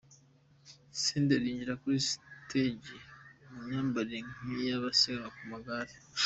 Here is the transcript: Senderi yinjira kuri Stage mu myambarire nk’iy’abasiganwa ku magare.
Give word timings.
Senderi 1.03 1.45
yinjira 1.47 1.73
kuri 1.81 1.97
Stage 2.09 2.93
mu 3.51 3.59
myambarire 3.65 4.19
nk’iy’abasiganwa 4.39 5.29
ku 5.35 5.43
magare. 5.51 5.93